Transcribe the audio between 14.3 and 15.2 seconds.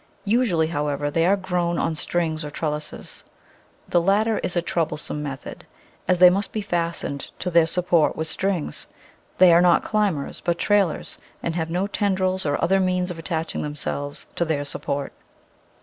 to their support.